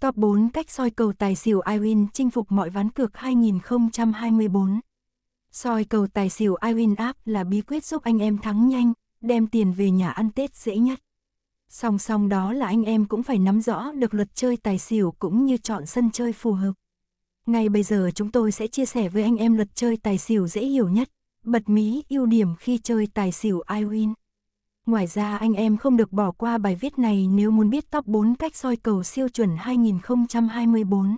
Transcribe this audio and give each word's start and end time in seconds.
Top 0.00 0.16
4 0.16 0.48
cách 0.48 0.70
soi 0.70 0.90
cầu 0.90 1.12
tài 1.12 1.34
xỉu 1.34 1.60
iWin 1.60 2.06
chinh 2.12 2.30
phục 2.30 2.52
mọi 2.52 2.70
ván 2.70 2.90
cược 2.90 3.16
2024. 3.16 4.80
Soi 5.52 5.84
cầu 5.84 6.06
tài 6.06 6.30
xỉu 6.30 6.54
iWin 6.54 6.94
app 6.98 7.18
là 7.24 7.44
bí 7.44 7.60
quyết 7.60 7.84
giúp 7.84 8.02
anh 8.02 8.18
em 8.18 8.38
thắng 8.38 8.68
nhanh, 8.68 8.92
đem 9.20 9.46
tiền 9.46 9.72
về 9.72 9.90
nhà 9.90 10.10
ăn 10.10 10.30
Tết 10.30 10.56
dễ 10.56 10.76
nhất. 10.76 11.00
Song 11.68 11.98
song 11.98 12.28
đó 12.28 12.52
là 12.52 12.66
anh 12.66 12.84
em 12.84 13.04
cũng 13.04 13.22
phải 13.22 13.38
nắm 13.38 13.60
rõ 13.60 13.92
được 13.92 14.14
luật 14.14 14.34
chơi 14.34 14.56
tài 14.56 14.78
xỉu 14.78 15.14
cũng 15.18 15.44
như 15.44 15.56
chọn 15.56 15.86
sân 15.86 16.10
chơi 16.10 16.32
phù 16.32 16.52
hợp. 16.52 16.72
Ngay 17.46 17.68
bây 17.68 17.82
giờ 17.82 18.10
chúng 18.14 18.30
tôi 18.30 18.52
sẽ 18.52 18.66
chia 18.66 18.86
sẻ 18.86 19.08
với 19.08 19.22
anh 19.22 19.36
em 19.36 19.54
luật 19.54 19.68
chơi 19.74 19.96
tài 19.96 20.18
xỉu 20.18 20.46
dễ 20.46 20.64
hiểu 20.64 20.88
nhất, 20.88 21.08
bật 21.44 21.68
mí 21.68 22.02
ưu 22.08 22.26
điểm 22.26 22.56
khi 22.56 22.78
chơi 22.78 23.08
tài 23.14 23.32
xỉu 23.32 23.62
iWin. 23.66 24.12
Ngoài 24.86 25.06
ra 25.06 25.36
anh 25.36 25.54
em 25.54 25.76
không 25.76 25.96
được 25.96 26.12
bỏ 26.12 26.30
qua 26.30 26.58
bài 26.58 26.76
viết 26.80 26.98
này 26.98 27.26
nếu 27.30 27.50
muốn 27.50 27.70
biết 27.70 27.90
top 27.90 28.06
4 28.06 28.34
cách 28.34 28.56
soi 28.56 28.76
cầu 28.76 29.02
siêu 29.02 29.28
chuẩn 29.28 29.56
2024. 29.56 31.16